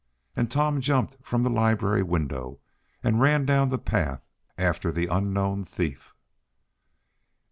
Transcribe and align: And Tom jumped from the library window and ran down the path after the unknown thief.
And 0.35 0.49
Tom 0.49 0.81
jumped 0.81 1.17
from 1.21 1.43
the 1.43 1.49
library 1.51 2.01
window 2.01 2.59
and 3.03 3.21
ran 3.21 3.45
down 3.45 3.69
the 3.69 3.77
path 3.77 4.23
after 4.57 4.91
the 4.91 5.05
unknown 5.05 5.63
thief. 5.63 6.15